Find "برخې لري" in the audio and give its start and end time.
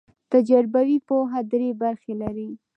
1.81-2.49